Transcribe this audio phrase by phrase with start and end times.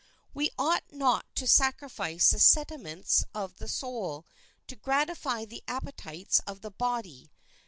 [0.33, 4.25] We ought not to sacrifice the sentiments of the soul
[4.65, 7.29] to gratify the appetites of the body.